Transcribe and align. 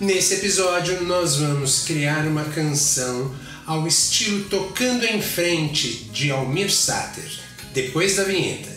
Nesse 0.00 0.36
episódio 0.36 1.04
nós 1.04 1.36
vamos 1.36 1.80
criar 1.80 2.26
uma 2.26 2.44
canção 2.44 3.34
ao 3.66 3.86
estilo 3.86 4.44
Tocando 4.44 5.04
em 5.04 5.20
Frente 5.20 6.08
de 6.10 6.30
Almir 6.30 6.72
Sater, 6.72 7.30
depois 7.74 8.16
da 8.16 8.24
vinheta. 8.24 8.75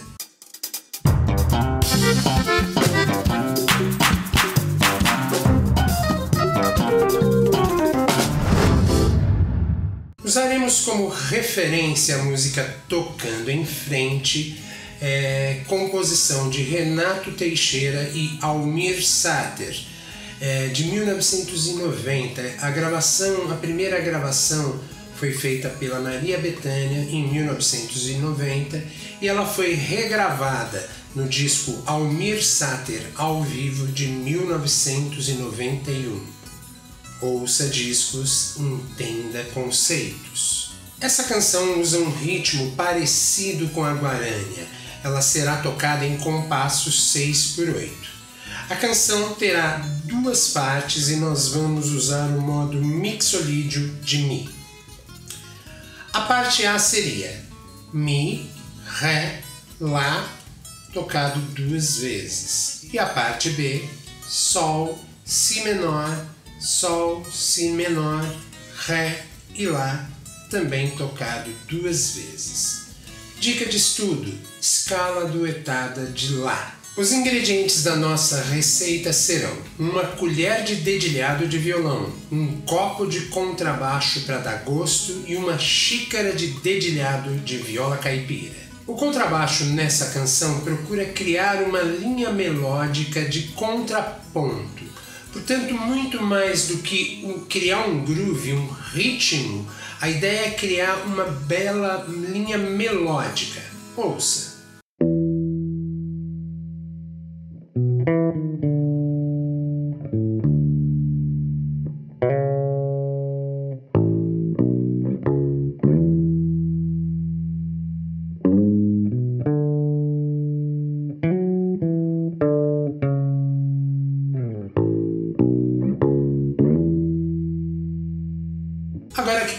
Usaremos 10.79 10.81
como 10.81 11.09
referência 11.09 12.15
a 12.15 12.23
música 12.23 12.63
Tocando 12.87 13.49
em 13.49 13.65
Frente, 13.65 14.63
é, 15.01 15.61
composição 15.67 16.49
de 16.49 16.61
Renato 16.61 17.31
Teixeira 17.31 18.09
e 18.13 18.37
Almir 18.41 19.05
Sater, 19.05 19.77
é, 20.39 20.67
de 20.67 20.85
1990. 20.85 22.55
A 22.61 22.71
gravação, 22.71 23.51
a 23.51 23.55
primeira 23.55 23.99
gravação 23.99 24.79
foi 25.15 25.33
feita 25.33 25.67
pela 25.69 25.99
Maria 25.99 26.37
Bethânia 26.37 27.01
em 27.09 27.29
1990 27.29 28.81
e 29.21 29.27
ela 29.27 29.45
foi 29.45 29.73
regravada 29.73 30.89
no 31.15 31.27
disco 31.27 31.83
Almir 31.85 32.41
Sater 32.43 33.01
ao 33.15 33.43
vivo 33.43 33.87
de 33.87 34.07
1991. 34.07 36.39
Ouça 37.21 37.67
discos, 37.67 38.55
entenda 38.57 39.43
conceitos. 39.53 40.58
Essa 41.01 41.23
canção 41.23 41.79
usa 41.79 41.97
um 41.99 42.11
ritmo 42.11 42.71
parecido 42.71 43.69
com 43.69 43.85
a 43.85 43.93
guarânia. 43.93 44.67
Ela 45.01 45.21
será 45.21 45.57
tocada 45.57 46.05
em 46.05 46.17
compassos 46.17 47.11
6 47.11 47.53
por 47.55 47.69
8. 47.69 48.09
A 48.69 48.75
canção 48.75 49.33
terá 49.35 49.77
duas 50.03 50.49
partes 50.49 51.07
e 51.07 51.15
nós 51.15 51.49
vamos 51.49 51.91
usar 51.91 52.27
o 52.27 52.41
modo 52.41 52.81
mixolídio 52.81 53.87
de 54.01 54.17
Mi. 54.19 54.49
A 56.11 56.21
parte 56.21 56.65
A 56.65 56.77
seria 56.77 57.45
Mi, 57.93 58.51
Ré, 58.85 59.41
Lá, 59.79 60.27
tocado 60.93 61.39
duas 61.39 61.97
vezes. 61.97 62.83
E 62.91 62.99
a 62.99 63.05
parte 63.05 63.51
B, 63.51 63.87
Sol, 64.27 64.99
Si 65.23 65.61
menor, 65.61 66.25
Sol, 66.59 67.25
Si 67.31 67.69
menor, 67.69 68.21
Ré 68.85 69.23
e 69.55 69.65
Lá, 69.65 70.08
também 70.49 70.89
tocado 70.91 71.51
duas 71.67 72.15
vezes. 72.15 72.87
Dica 73.39 73.65
de 73.65 73.77
estudo: 73.77 74.33
escala 74.59 75.25
duetada 75.25 76.07
de 76.07 76.33
Lá. 76.33 76.75
Os 76.97 77.13
ingredientes 77.13 77.83
da 77.83 77.95
nossa 77.95 78.41
receita 78.41 79.13
serão 79.13 79.55
uma 79.77 80.03
colher 80.03 80.63
de 80.65 80.75
dedilhado 80.75 81.47
de 81.47 81.57
violão, 81.57 82.11
um 82.29 82.59
copo 82.61 83.05
de 83.05 83.27
contrabaixo 83.27 84.21
para 84.21 84.39
dar 84.39 84.63
gosto 84.63 85.23
e 85.25 85.37
uma 85.37 85.57
xícara 85.57 86.33
de 86.33 86.47
dedilhado 86.47 87.37
de 87.37 87.57
viola 87.57 87.95
caipira. 87.95 88.59
O 88.85 88.95
contrabaixo 88.95 89.65
nessa 89.65 90.07
canção 90.07 90.59
procura 90.61 91.05
criar 91.05 91.63
uma 91.63 91.79
linha 91.79 92.31
melódica 92.31 93.23
de 93.23 93.43
contraponto 93.49 94.78
Portanto, 95.39 95.73
muito 95.73 96.21
mais 96.21 96.67
do 96.67 96.79
que 96.79 97.23
criar 97.47 97.87
um 97.87 98.03
groove, 98.03 98.53
um 98.53 98.67
ritmo, 98.67 99.65
a 100.01 100.09
ideia 100.09 100.47
é 100.47 100.51
criar 100.51 100.95
uma 101.05 101.23
bela 101.23 102.05
linha 102.07 102.57
melódica. 102.57 103.61
Ouça. 103.95 104.48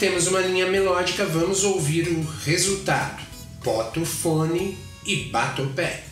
Temos 0.00 0.29
uma 0.29 0.41
linha 0.41 0.67
melódica, 0.67 1.26
vamos 1.26 1.62
ouvir 1.62 2.08
o 2.08 2.23
resultado. 2.43 3.23
Bota 3.62 4.00
o 4.00 4.06
fone 4.06 4.79
e 5.05 5.25
bata 5.25 5.61
o 5.61 5.75
pé. 5.75 6.10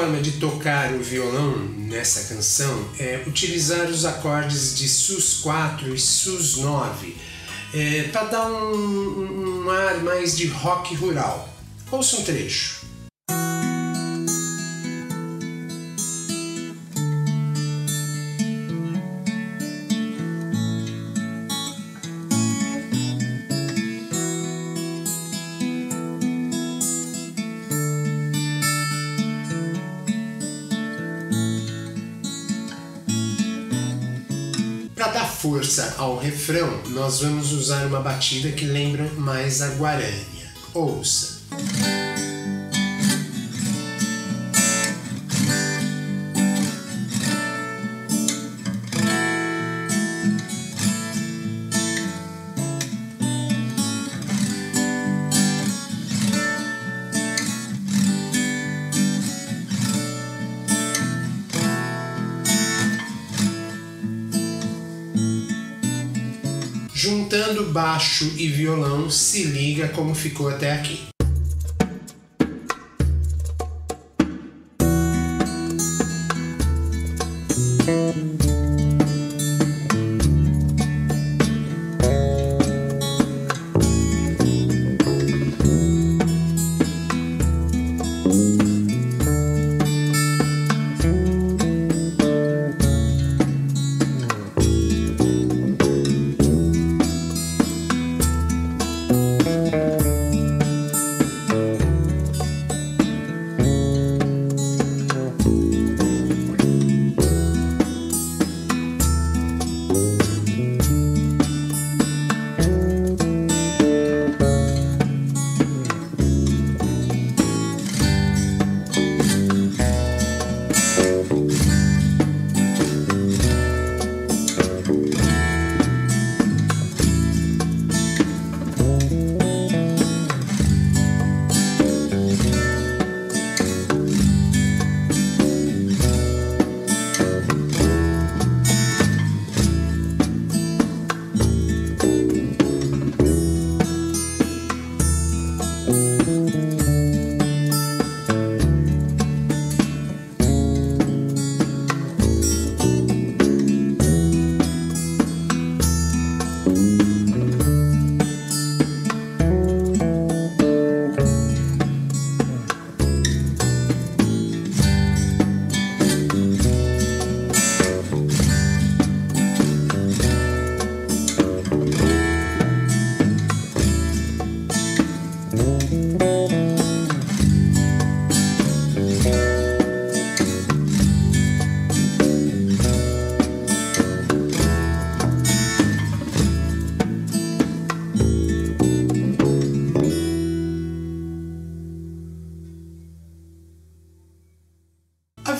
Forma 0.00 0.22
de 0.22 0.32
tocar 0.32 0.94
o 0.94 1.02
violão 1.02 1.58
nessa 1.76 2.32
canção 2.32 2.88
é 2.98 3.22
utilizar 3.26 3.86
os 3.86 4.06
acordes 4.06 4.74
de 4.74 4.88
Sus4 4.88 5.88
e 5.88 5.96
Sus9 5.96 7.12
é, 7.74 8.04
para 8.04 8.24
dar 8.24 8.46
um, 8.46 9.66
um, 9.66 9.70
ar 9.70 10.02
mais 10.02 10.38
de 10.38 10.46
rock 10.46 10.94
rural. 10.94 11.54
Ouça 11.90 12.16
um 12.16 12.24
trecho. 12.24 12.79
Força 35.50 35.96
ao 35.98 36.16
refrão, 36.16 36.80
nós 36.90 37.22
vamos 37.22 37.50
usar 37.50 37.84
uma 37.84 37.98
batida 37.98 38.52
que 38.52 38.64
lembra 38.64 39.10
mais 39.16 39.60
a 39.60 39.68
guarânia. 39.70 40.48
Ouça. 40.72 41.39
Juntando 67.02 67.64
baixo 67.72 68.30
e 68.36 68.46
violão, 68.46 69.08
se 69.08 69.44
liga 69.44 69.88
como 69.88 70.14
ficou 70.14 70.50
até 70.50 70.70
aqui. 70.72 71.00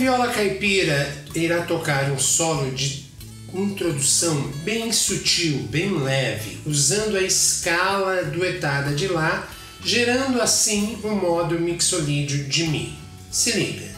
Viola 0.00 0.28
caipira 0.28 1.14
irá 1.34 1.60
tocar 1.60 2.10
um 2.10 2.18
solo 2.18 2.70
de 2.70 3.04
introdução 3.52 4.50
bem 4.64 4.90
sutil, 4.90 5.58
bem 5.64 5.92
leve, 5.92 6.56
usando 6.64 7.18
a 7.18 7.22
escala 7.22 8.24
duetada 8.24 8.94
de 8.94 9.08
Lá, 9.08 9.46
gerando 9.84 10.40
assim 10.40 10.98
um 11.04 11.16
modo 11.16 11.60
mixolídio 11.60 12.44
de 12.44 12.66
Mi. 12.68 12.98
Se 13.30 13.52
liga. 13.52 13.89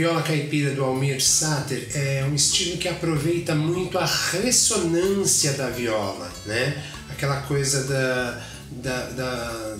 Viola 0.00 0.22
caipira 0.22 0.70
do 0.74 0.82
Almir 0.82 1.22
Sater 1.22 1.90
é 1.94 2.24
um 2.24 2.34
estilo 2.34 2.78
que 2.78 2.88
aproveita 2.88 3.54
muito 3.54 3.98
a 3.98 4.06
ressonância 4.06 5.52
da 5.52 5.68
viola, 5.68 6.30
né? 6.46 6.82
Aquela 7.10 7.42
coisa 7.42 7.84
da, 7.84 8.40
da, 8.82 9.10
da- 9.10 9.76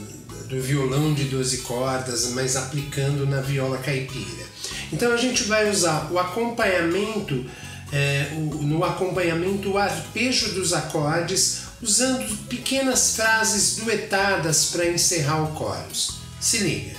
do 0.47 0.61
violão 0.61 1.15
de 1.15 1.25
12 1.25 1.59
cordas, 1.59 2.33
mas 2.33 2.55
aplicando 2.55 3.25
na 3.27 3.41
viola 3.41 3.79
caipira. 3.79 4.45
Então 4.93 5.11
a 5.11 5.17
gente 5.17 5.45
vai 5.45 5.71
usar 5.71 6.11
o 6.12 6.19
acompanhamento, 6.19 7.47
é, 7.91 8.27
o- 8.35 8.62
no 8.62 8.85
acompanhamento 8.85 9.71
o 9.71 9.79
arpejo 9.79 10.53
dos 10.53 10.75
acordes, 10.75 11.61
usando 11.81 12.29
pequenas 12.47 13.17
frases 13.17 13.77
duetadas 13.77 14.67
para 14.67 14.87
encerrar 14.87 15.43
o 15.45 15.57
chorus. 15.57 16.17
Se 16.39 16.59
liga. 16.59 16.95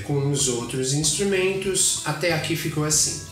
Com 0.00 0.30
os 0.30 0.48
outros 0.48 0.92
instrumentos, 0.92 2.02
até 2.04 2.32
aqui 2.32 2.56
ficou 2.56 2.84
assim. 2.84 3.29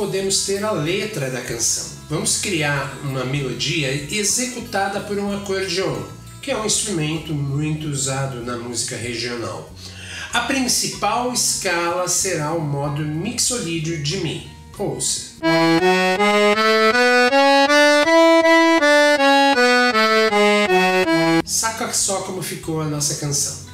Podemos 0.00 0.46
ter 0.46 0.64
a 0.64 0.70
letra 0.70 1.30
da 1.30 1.42
canção. 1.42 1.98
Vamos 2.08 2.38
criar 2.38 2.98
uma 3.04 3.22
melodia 3.22 3.92
executada 4.10 4.98
por 5.00 5.18
um 5.18 5.30
acordeon, 5.36 6.04
que 6.40 6.50
é 6.50 6.56
um 6.56 6.64
instrumento 6.64 7.34
muito 7.34 7.86
usado 7.86 8.42
na 8.42 8.56
música 8.56 8.96
regional. 8.96 9.70
A 10.32 10.40
principal 10.40 11.30
escala 11.34 12.08
será 12.08 12.54
o 12.54 12.62
modo 12.62 13.02
mixolídio 13.02 14.02
de 14.02 14.16
Mi. 14.16 14.50
Ouça. 14.78 15.32
Saca 21.44 21.92
só 21.92 22.22
como 22.22 22.40
ficou 22.40 22.80
a 22.80 22.86
nossa 22.86 23.16
canção. 23.16 23.69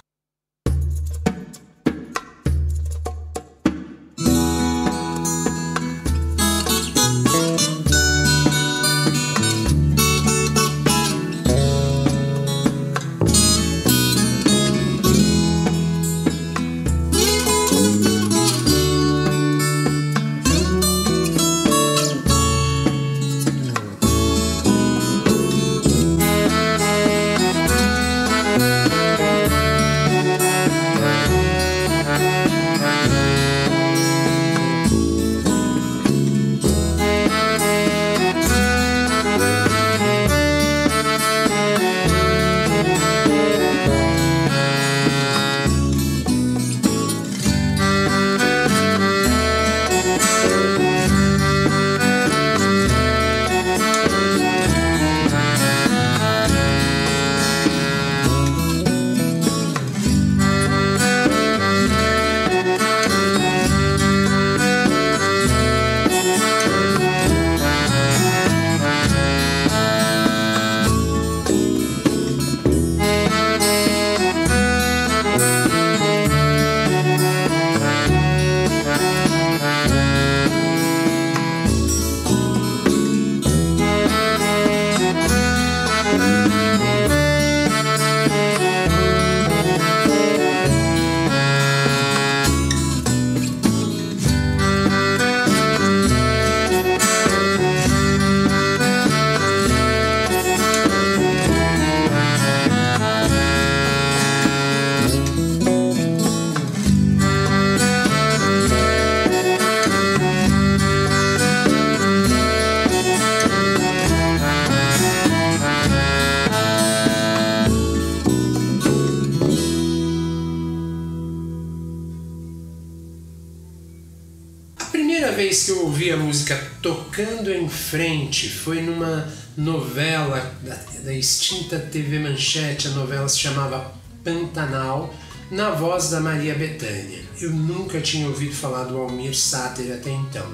Vez 125.37 125.64
que 125.64 125.71
eu 125.71 125.83
ouvi 125.83 126.11
a 126.11 126.16
música 126.16 126.57
tocando 126.83 127.52
em 127.52 127.69
frente 127.69 128.49
foi 128.49 128.81
numa 128.81 129.31
novela 129.57 130.55
da, 130.62 130.75
da 131.05 131.12
extinta 131.12 131.78
TV 131.78 132.19
Manchete, 132.19 132.88
a 132.88 132.90
novela 132.93 133.28
se 133.28 133.38
chamava 133.38 133.93
Pantanal, 134.25 135.14
na 135.50 135.71
voz 135.71 136.11
da 136.11 136.21
Maria 136.21 136.55
Bethânia. 136.55 137.23
Eu 137.38 137.50
nunca 137.50 138.00
tinha 138.00 138.26
ouvido 138.26 138.55
falar 138.55 138.85
do 138.85 138.97
Almir 138.97 139.37
Sater 139.37 139.95
até 139.95 140.11
então. 140.11 140.47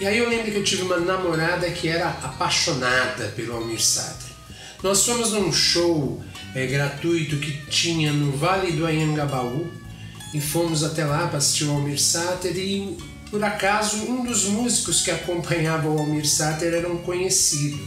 E 0.00 0.06
aí 0.06 0.18
eu 0.18 0.28
lembro 0.28 0.50
que 0.50 0.58
eu 0.58 0.64
tive 0.64 0.82
uma 0.82 0.98
namorada 0.98 1.70
que 1.70 1.88
era 1.88 2.08
apaixonada 2.08 3.28
pelo 3.36 3.54
Almir 3.54 3.80
Sater. 3.80 4.30
Nós 4.82 5.06
fomos 5.06 5.32
num 5.32 5.52
show 5.52 6.20
é, 6.54 6.66
gratuito 6.66 7.36
que 7.36 7.52
tinha 7.70 8.12
no 8.12 8.32
Vale 8.32 8.72
do 8.72 8.86
Anhangabaú 8.86 9.70
e 10.34 10.40
fomos 10.40 10.82
até 10.82 11.04
lá 11.04 11.28
para 11.28 11.38
assistir 11.38 11.64
o 11.64 11.70
Almir 11.70 12.00
Sater 12.00 12.56
e 12.56 12.98
por 13.30 13.42
acaso, 13.44 13.96
um 14.10 14.24
dos 14.24 14.44
músicos 14.46 15.02
que 15.02 15.10
acompanhava 15.10 15.88
o 15.88 15.98
Almir 15.98 16.26
Sater 16.26 16.74
era 16.74 16.88
um 16.88 16.98
conhecido. 16.98 17.78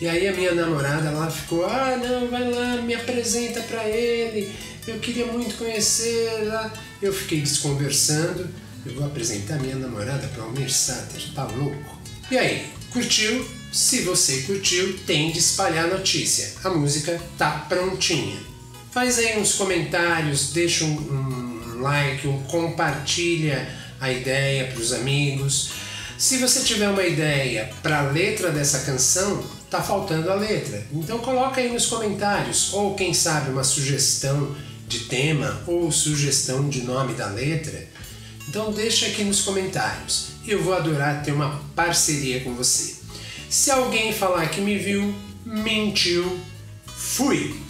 E 0.00 0.06
aí 0.06 0.28
a 0.28 0.32
minha 0.34 0.54
namorada 0.54 1.10
lá 1.10 1.30
ficou, 1.30 1.64
ah 1.64 1.96
não, 1.96 2.28
vai 2.28 2.50
lá, 2.50 2.82
me 2.82 2.94
apresenta 2.94 3.60
para 3.62 3.88
ele, 3.88 4.52
eu 4.86 4.98
queria 4.98 5.24
muito 5.26 5.56
conhecer 5.56 6.44
lá. 6.44 6.70
Eu 7.00 7.12
fiquei 7.12 7.40
desconversando, 7.40 8.46
eu 8.84 8.94
vou 8.94 9.06
apresentar 9.06 9.58
minha 9.58 9.76
namorada 9.76 10.28
para 10.28 10.42
Almir 10.42 10.70
Sater, 10.70 11.22
tá 11.34 11.44
louco? 11.44 11.98
E 12.30 12.36
aí, 12.36 12.66
curtiu? 12.92 13.48
Se 13.72 14.02
você 14.02 14.42
curtiu, 14.42 14.98
tem 15.06 15.32
de 15.32 15.38
espalhar 15.38 15.86
a 15.86 15.96
notícia. 15.96 16.52
A 16.64 16.70
música 16.70 17.18
tá 17.38 17.66
prontinha. 17.68 18.38
Faz 18.90 19.18
aí 19.18 19.38
uns 19.38 19.54
comentários, 19.54 20.52
deixa 20.52 20.84
um, 20.84 20.96
um 21.76 21.80
like, 21.80 22.26
um 22.28 22.42
compartilha 22.44 23.85
a 24.06 24.12
ideia 24.12 24.66
para 24.66 24.80
os 24.80 24.92
amigos. 24.92 25.70
Se 26.16 26.38
você 26.38 26.60
tiver 26.60 26.88
uma 26.88 27.04
ideia 27.04 27.70
para 27.82 28.00
a 28.00 28.10
letra 28.10 28.50
dessa 28.50 28.80
canção, 28.80 29.44
tá 29.70 29.82
faltando 29.82 30.30
a 30.30 30.34
letra. 30.34 30.86
Então 30.92 31.18
coloca 31.18 31.60
aí 31.60 31.70
nos 31.70 31.86
comentários 31.86 32.72
ou 32.72 32.94
quem 32.94 33.12
sabe 33.12 33.50
uma 33.50 33.64
sugestão 33.64 34.54
de 34.88 35.00
tema 35.00 35.60
ou 35.66 35.90
sugestão 35.90 36.68
de 36.68 36.82
nome 36.82 37.14
da 37.14 37.26
letra. 37.26 37.86
Então 38.48 38.72
deixa 38.72 39.06
aqui 39.06 39.24
nos 39.24 39.42
comentários. 39.42 40.28
Eu 40.46 40.62
vou 40.62 40.74
adorar 40.74 41.22
ter 41.22 41.32
uma 41.32 41.60
parceria 41.74 42.40
com 42.40 42.54
você. 42.54 42.94
Se 43.50 43.70
alguém 43.70 44.12
falar 44.12 44.48
que 44.48 44.60
me 44.60 44.78
viu, 44.78 45.14
mentiu. 45.44 46.38
Fui. 46.86 47.65